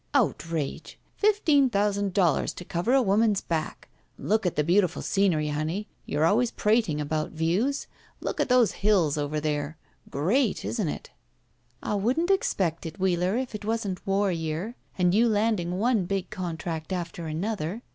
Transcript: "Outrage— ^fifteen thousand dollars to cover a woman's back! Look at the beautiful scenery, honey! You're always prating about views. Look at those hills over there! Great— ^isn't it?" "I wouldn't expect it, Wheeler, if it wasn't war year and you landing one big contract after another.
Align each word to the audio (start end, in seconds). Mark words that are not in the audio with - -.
"Outrage— 0.15 0.97
^fifteen 1.23 1.71
thousand 1.71 2.11
dollars 2.15 2.53
to 2.55 2.65
cover 2.65 2.91
a 2.93 3.03
woman's 3.03 3.39
back! 3.41 3.87
Look 4.17 4.47
at 4.47 4.55
the 4.55 4.63
beautiful 4.63 5.03
scenery, 5.03 5.49
honey! 5.49 5.87
You're 6.07 6.25
always 6.25 6.49
prating 6.49 6.99
about 6.99 7.33
views. 7.33 7.85
Look 8.19 8.39
at 8.39 8.49
those 8.49 8.71
hills 8.71 9.15
over 9.15 9.39
there! 9.39 9.77
Great— 10.09 10.57
^isn't 10.65 10.89
it?" 10.89 11.11
"I 11.83 11.93
wouldn't 11.93 12.31
expect 12.31 12.87
it, 12.87 12.99
Wheeler, 12.99 13.37
if 13.37 13.53
it 13.53 13.63
wasn't 13.63 14.03
war 14.07 14.31
year 14.31 14.75
and 14.97 15.13
you 15.13 15.29
landing 15.29 15.77
one 15.77 16.05
big 16.05 16.31
contract 16.31 16.91
after 16.91 17.27
another. 17.27 17.83